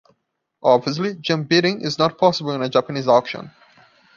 Obviously, 0.63 1.13
jump-bidding 1.13 1.81
is 1.81 1.99
not 1.99 2.17
possible 2.17 2.53
in 2.55 2.63
a 2.63 2.69
Japanese 2.69 3.07
auction. 3.07 3.51